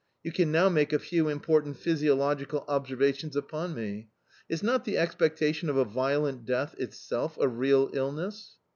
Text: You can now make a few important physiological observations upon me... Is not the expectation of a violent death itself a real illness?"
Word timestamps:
You 0.23 0.31
can 0.31 0.51
now 0.51 0.67
make 0.67 0.91
a 0.93 0.97
few 0.97 1.27
important 1.29 1.77
physiological 1.77 2.65
observations 2.67 3.35
upon 3.35 3.75
me... 3.75 4.09
Is 4.49 4.63
not 4.63 4.83
the 4.83 4.97
expectation 4.97 5.69
of 5.69 5.77
a 5.77 5.85
violent 5.85 6.43
death 6.43 6.73
itself 6.79 7.37
a 7.39 7.47
real 7.47 7.91
illness?" 7.93 8.57